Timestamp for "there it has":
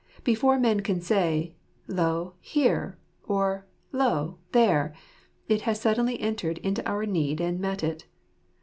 4.51-5.79